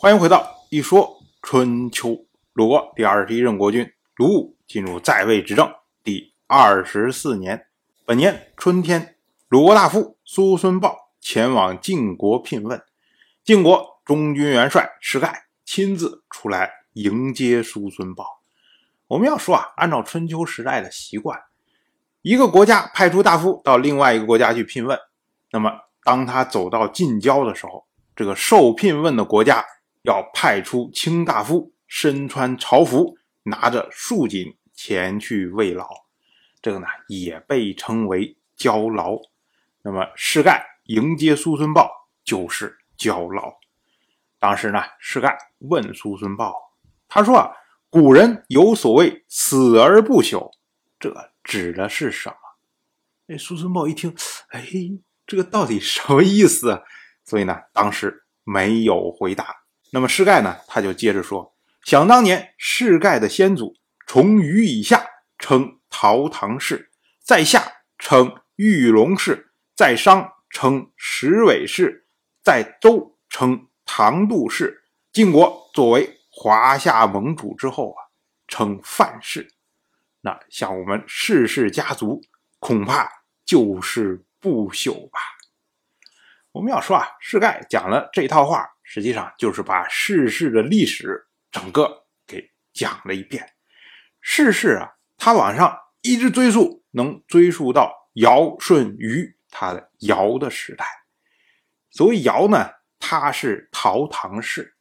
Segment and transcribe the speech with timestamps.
[0.00, 2.24] 欢迎回到一说春秋。
[2.52, 5.68] 鲁国第二十一任国君鲁武进入在位执政
[6.04, 7.66] 第二十四年，
[8.06, 9.16] 本年春天，
[9.48, 12.80] 鲁国大夫苏孙豹前往晋国聘问，
[13.42, 18.24] 晋国中军元帅石盖亲自出来迎接苏孙豹。
[19.08, 21.36] 我们要说啊，按照春秋时代的习惯，
[22.22, 24.96] 一个国家派出大夫到另外一个国家去聘问，
[25.50, 25.72] 那么
[26.04, 27.84] 当他走到近郊的时候，
[28.14, 29.66] 这个受聘问的国家。
[30.08, 35.86] 要派出卿大夫，身穿朝服，拿着束锦前去慰劳，
[36.62, 39.18] 这个呢也被称为交劳。
[39.82, 41.90] 那么士盖迎接苏孙豹
[42.24, 43.58] 就是交劳。
[44.38, 46.54] 当时呢，士盖问苏孙豹，
[47.06, 47.52] 他说啊，
[47.90, 50.52] 古人有所谓死而不朽，
[50.98, 52.36] 这指的是什么？
[53.26, 54.16] 哎，苏孙豹一听，
[54.48, 54.66] 哎，
[55.26, 56.82] 这个到底什么意思？
[57.26, 59.57] 所以呢，当时没有回答。
[59.90, 60.58] 那么，世盖呢？
[60.66, 63.74] 他就接着说：“想当年，世盖的先祖
[64.06, 65.02] 从禹以下
[65.38, 66.90] 称陶唐氏，
[67.22, 72.06] 在下称玉龙氏，在商称石尾氏，
[72.42, 74.84] 在周称唐杜氏。
[75.10, 78.12] 晋国作为华夏盟主之后啊，
[78.46, 79.48] 称范氏。
[80.20, 82.20] 那像我们世氏家族，
[82.58, 83.10] 恐怕
[83.46, 85.18] 就是不朽吧？
[86.52, 93.46] 我们要说啊，世盖讲了这套话。”实际上就是把世事的历史整个给讲了一遍。
[94.22, 100.86] 世事啊，它往上一直追溯，能追溯到尧舜禹他的尧的时代。
[101.90, 102.66] 所谓尧呢，
[102.98, 104.74] 他是陶唐氏。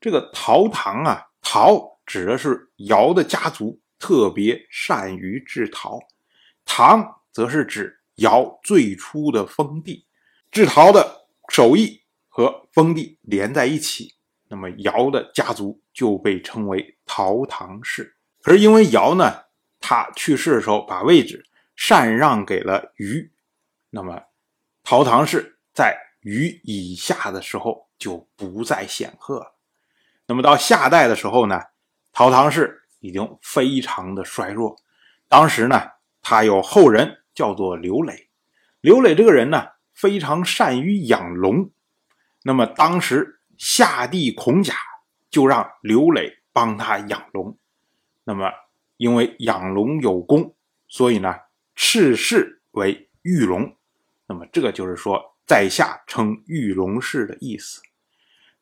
[0.00, 5.98] 这个陶唐啊，陶指的是尧的家族特别善于制陶，
[6.64, 10.06] 唐则是指尧最初的封地
[10.52, 11.99] 制陶的手艺。
[12.72, 14.14] 封地连在一起，
[14.48, 18.16] 那么尧的家族就被称为陶唐氏。
[18.42, 19.44] 可是因为尧呢，
[19.80, 21.44] 他去世的时候把位置
[21.76, 23.32] 禅让给了禹，
[23.90, 24.22] 那么
[24.82, 29.56] 陶唐氏在禹以下的时候就不再显赫了。
[30.26, 31.60] 那么到夏代的时候呢，
[32.12, 34.76] 陶唐氏已经非常的衰弱。
[35.28, 35.82] 当时呢，
[36.22, 38.28] 他有后人叫做刘磊，
[38.80, 41.70] 刘磊这个人呢，非常善于养龙。
[42.42, 44.74] 那么当时夏帝孔甲
[45.30, 47.58] 就让刘磊帮他养龙，
[48.24, 48.50] 那么
[48.96, 50.56] 因为养龙有功，
[50.88, 51.34] 所以呢
[51.76, 53.76] 赐氏为玉龙。
[54.26, 57.80] 那么这个就是说在下称玉龙氏的意思。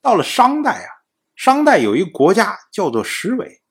[0.00, 0.90] 到了商代啊，
[1.36, 3.62] 商代有一个国家叫做石尾，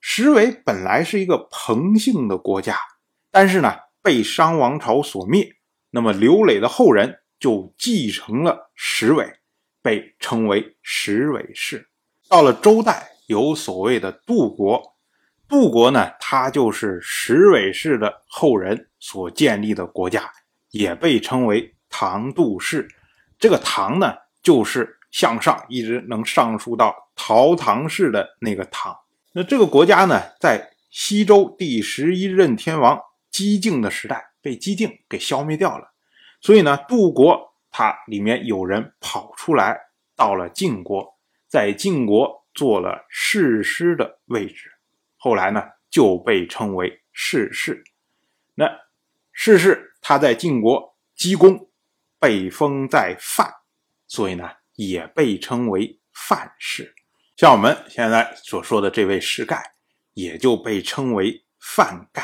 [0.00, 2.76] 石尾本来是一个彭姓的国家，
[3.30, 5.56] 但是呢被商王朝所灭，
[5.90, 9.40] 那么刘磊的后人就继承了石尾。
[9.84, 11.86] 被称为石韦氏。
[12.26, 14.82] 到了周代，有所谓的杜国，
[15.46, 20.32] 杜国呢，它就是石韦氏的后人所建立的国家，
[20.70, 22.88] 也被称为唐杜氏。
[23.38, 28.96] 这个唐呢，就是向上一直能上溯到陶唐氏的那个唐。
[29.34, 32.98] 那这个国家呢，在西周第十一任天王
[33.30, 35.92] 姬靖的时代被姬靖给消灭掉了，
[36.40, 37.52] 所以呢，杜国。
[37.76, 39.76] 他里面有人跑出来，
[40.14, 41.18] 到了晋国，
[41.48, 44.70] 在晋国做了士师的位置，
[45.16, 47.82] 后来呢就被称为士氏。
[48.54, 48.70] 那
[49.32, 51.68] 士氏他在晋国积功，
[52.20, 53.52] 被封在范，
[54.06, 56.94] 所以呢也被称为范氏。
[57.36, 59.60] 像我们现在所说的这位士盖，
[60.12, 62.22] 也就被称为范盖。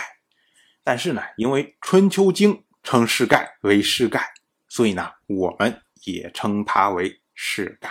[0.84, 4.32] 但是呢，因为《春秋经》称士盖为士盖。
[4.70, 7.90] 所以呢，我们也称他为世盖。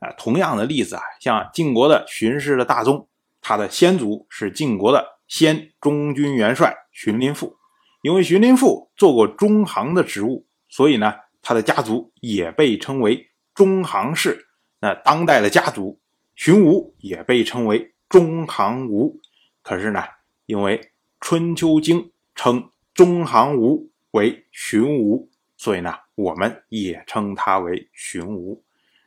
[0.00, 3.06] 啊，同样的例子啊，像晋国的荀氏的大宗，
[3.40, 7.56] 他的先祖是晋国的先中军元帅荀林父。
[8.00, 14.48] 因为荀林父做过中行的职务，所以呢，他的家族也被称为中行氏。
[14.80, 16.00] 那当代的家族
[16.34, 19.20] 荀吴也被称为中行吴。
[19.62, 20.02] 可是呢，
[20.46, 20.78] 因为
[21.20, 22.00] 《春秋经》
[22.34, 25.30] 称中行吴为荀吴。
[25.62, 28.64] 所以呢，我们也称他为荀吴，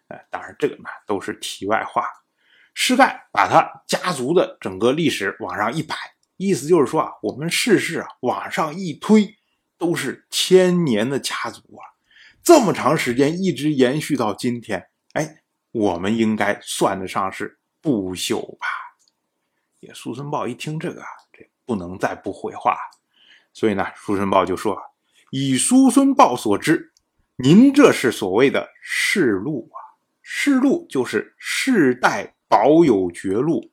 [0.07, 2.07] 呃，当然这个呢都是题外话。
[2.74, 5.94] 施盖把他家族的整个历史往上一摆，
[6.38, 9.36] 意思就是说啊，我们世事啊往上一推，
[9.78, 11.84] 都是千年的家族啊，
[12.42, 15.44] 这么长时间一直延续到今天，哎，
[15.74, 18.66] 我们应该算得上是不朽吧？
[19.81, 21.01] 也苏孙豹一听这个，
[21.34, 22.78] 这不能再不回话，
[23.51, 24.81] 所以呢，苏孙豹就说。
[25.31, 26.94] 以叔孙豹所知，
[27.36, 29.77] 您这是所谓的世禄啊？
[30.22, 33.72] 世禄就是世代保有爵禄，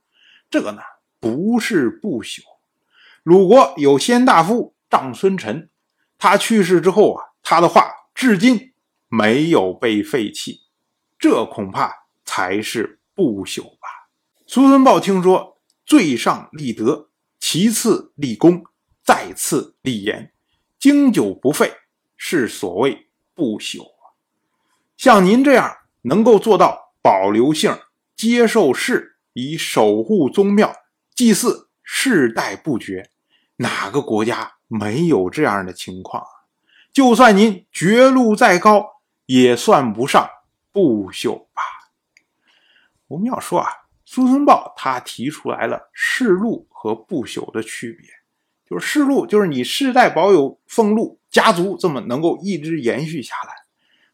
[0.50, 0.82] 这个呢
[1.20, 2.40] 不是不朽。
[3.22, 5.70] 鲁国有先大夫长孙臣，
[6.18, 8.72] 他去世之后啊，他的话至今
[9.08, 10.62] 没有被废弃，
[11.18, 14.10] 这恐怕才是不朽吧。
[14.46, 18.64] 苏孙豹听说，最上立德，其次立功，
[19.04, 20.31] 再次立言，
[20.82, 21.72] 经久不废，
[22.16, 23.06] 是所谓
[23.36, 24.18] 不朽啊。
[24.96, 25.76] 像您这样。
[26.04, 27.78] 能够做到保留姓、
[28.16, 30.74] 接受世，以守护宗庙、
[31.14, 33.08] 祭祀世代不绝，
[33.58, 36.50] 哪个国家没有这样的情况啊？
[36.92, 38.84] 就算您爵禄再高，
[39.26, 40.28] 也算不上
[40.72, 41.62] 不朽吧？
[43.06, 43.70] 我们要说啊，
[44.04, 48.10] 苏孙豹他提出来了世禄和不朽的区别，
[48.72, 53.52] 就是世禄就是你世代保有俸禄，家族这么能够一直延续下来。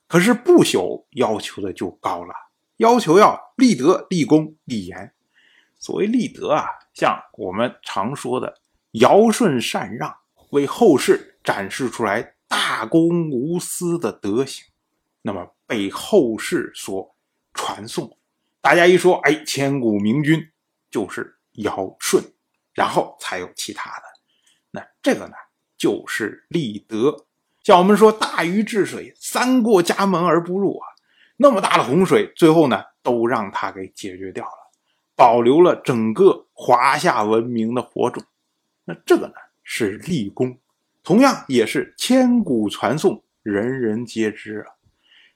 [0.08, 2.34] 可是不朽要求的就高了，
[2.78, 5.12] 要求要立德、立功、立言。
[5.78, 8.52] 所谓立德啊，像我们常说的
[8.94, 10.12] 尧舜禅让，
[10.50, 14.64] 为后世展示出来大公无私的德行，
[15.22, 17.14] 那么被后世所
[17.54, 18.19] 传颂。
[18.61, 20.50] 大家一说，哎，千古明君
[20.90, 22.20] 就是尧舜，
[22.72, 24.07] 然后才有其他的。
[25.08, 25.32] 这个呢，
[25.78, 27.25] 就是立德。
[27.62, 30.87] 像我们说大禹治水，三过家门而不入啊，
[31.38, 34.70] 那么大的洪水，最后呢都让他给解决掉了，
[35.16, 38.22] 保留了整个华夏文明的火种。
[38.84, 39.32] 那这个呢
[39.64, 40.58] 是立功，
[41.02, 44.75] 同样也是千古传颂，人人皆知啊。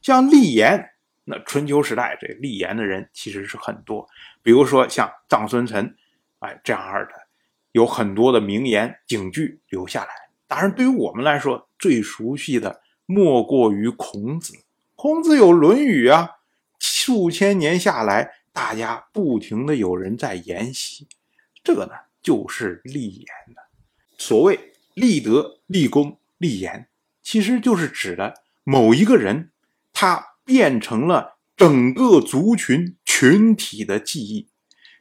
[0.02, 0.90] 像立言，
[1.25, 4.06] 那春秋时代这立言的人其实是很多，
[4.42, 5.96] 比如说像臧孙臣，
[6.40, 7.21] 哎这样的
[7.72, 10.10] 有很多的名言警句留下来。
[10.46, 14.54] 当然，对于我们来说，最熟悉的莫过于孔子。
[14.94, 16.28] 孔子有《论语》啊，
[16.78, 21.08] 数千年下来，大家不停的有人在研习。
[21.64, 21.92] 这个呢，
[22.22, 23.62] 就是立言的。
[24.18, 26.88] 所谓立德、立功、立言，
[27.22, 29.50] 其实就是指的某一个人，
[29.92, 34.48] 他变成了整个族群群体的记忆，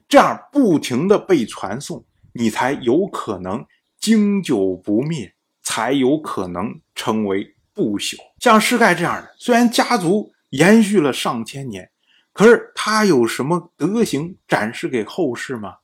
[0.08, 3.66] 这样不停的被传颂，你才有可能
[4.00, 5.34] 经久不灭。
[5.64, 8.18] 才有可能成为不朽。
[8.40, 11.92] 像施盖这样的，虽然家族延续了上千年，
[12.34, 15.78] 可是他有什么德行展示给后世吗？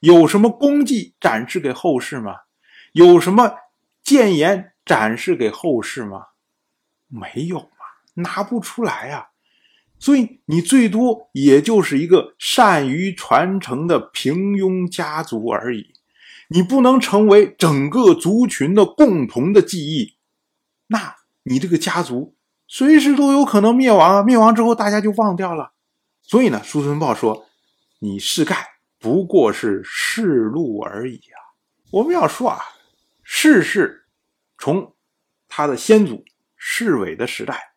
[0.00, 2.34] 有什么功绩展示给后世吗？
[2.92, 3.54] 有什么
[4.02, 6.26] 谏言展示给后世吗？
[7.06, 9.28] 没有嘛，拿不出来呀。
[10.02, 15.92] 所以你最多也就是一个善于传承的平庸家族而已。
[16.48, 20.16] 你不能成为整个族群的共同的记忆，
[20.88, 22.34] 那你这个家族
[22.66, 24.22] 随时都有可能灭亡啊！
[24.24, 25.70] 灭亡之后，大家就忘掉了。
[26.20, 27.46] 所以呢，叔孙豹说
[28.00, 28.56] ：“你世盖
[28.98, 31.54] 不过是世禄而已啊！”
[31.92, 32.58] 我们要说啊，
[33.22, 34.06] 世事
[34.58, 34.96] 从
[35.46, 36.24] 他的先祖
[36.56, 37.74] 世伟的时代，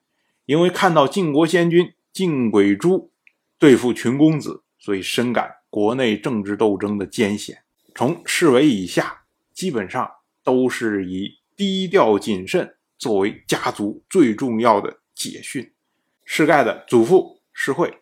[0.48, 3.12] 因为看到晋国先君晋轨珠
[3.60, 7.58] 对付群公子，所以深感国内政治斗争的艰险。
[7.94, 9.24] 从侍卫以下，
[9.54, 10.10] 基本上
[10.42, 15.74] 都是以低调谨慎作为家族最重要的解训。
[16.24, 17.94] 世盖的祖父世惠，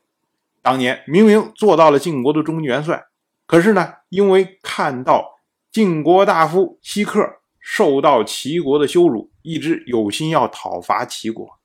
[0.62, 3.08] 当年明明做到了晋国的中军元帅，
[3.48, 5.40] 可是呢，因为看到
[5.72, 7.20] 晋国大夫西克
[7.60, 11.60] 受到齐国的羞辱，一直有心要讨伐齐国。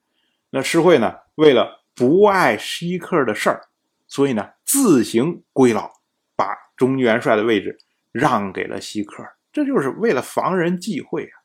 [0.49, 3.61] 那世惠呢，为了不爱西克的事儿，
[4.07, 5.91] 所以呢，自行归老，
[6.37, 7.77] 把中元帅的位置。
[8.11, 11.45] 让给了西克，这就是为了防人忌讳啊。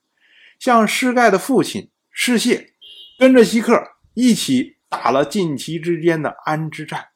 [0.58, 2.74] 像施盖的父亲施谢，
[3.20, 3.84] 跟着西克
[4.14, 7.10] 一起打了晋齐之间的安之战，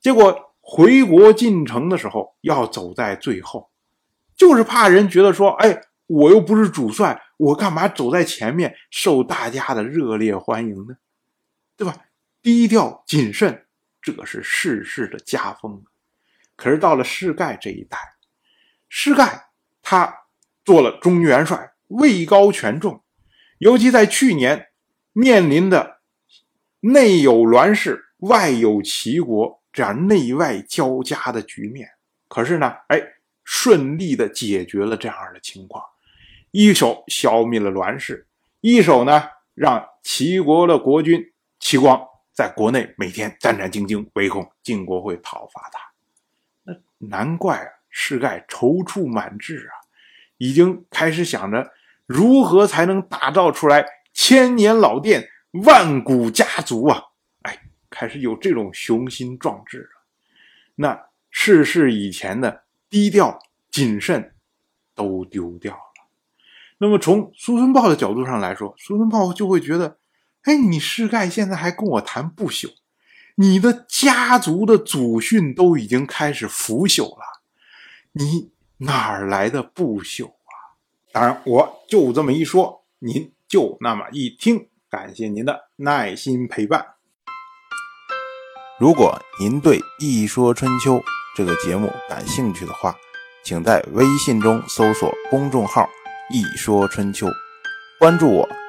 [0.00, 3.70] 结果回国进城的时候要走在最后，
[4.36, 10.98] 就是怕人觉得说，哎，我又不是主帅，我干嘛走在前面受大家的热烈欢迎呢？
[11.74, 11.96] 对吧？
[12.48, 13.66] 低调谨慎，
[14.00, 15.84] 这是世事的家风。
[16.56, 17.98] 可是到了施盖这一代。
[18.88, 19.50] 施盖
[19.82, 20.14] 他
[20.64, 23.04] 做了中元帅，位高权重，
[23.58, 24.68] 尤其在去年
[25.12, 26.00] 面临的
[26.80, 31.86] 内有栾氏、外有齐国这样内外交加的局面，
[32.28, 32.98] 可是呢，哎，
[33.44, 35.84] 顺利的解决了这样的情况，
[36.50, 38.26] 一手消灭了栾氏，
[38.62, 39.24] 一手呢
[39.54, 41.22] 让齐国的国君
[41.60, 45.80] 齐光在国内每天战战兢兢，唯恐晋国会讨伐他，
[46.62, 46.72] 那
[47.08, 47.68] 难怪啊。
[47.90, 49.74] 世盖踌躇满志啊，
[50.36, 51.72] 已经开始想着
[52.06, 55.28] 如何才能打造出来千年老店、
[55.64, 57.02] 万古家族啊！
[57.42, 59.90] 哎，开始有这种雄心壮志了。
[60.76, 63.36] 那世事以前的低调
[63.68, 64.32] 谨慎
[64.94, 66.06] 都丢掉了。
[66.76, 69.98] 那么从苏孙豹的角度上来说，苏孙豹就会觉得，
[70.44, 72.74] 哎，你世盖现在还跟我谈不朽，
[73.36, 77.42] 你的家族的祖训都已经开始腐朽了，
[78.12, 80.78] 你哪儿来的不朽啊？
[81.12, 84.68] 当然，我就这么一说，您就那么一听。
[84.90, 86.86] 感谢您的耐心陪伴。
[88.80, 90.94] 如果您对《一说春秋》
[91.36, 92.96] 这个节目感兴趣的话，
[93.44, 95.86] 请在微信中搜索公众号
[96.32, 97.26] “一说春秋”，
[98.00, 98.48] 关注我。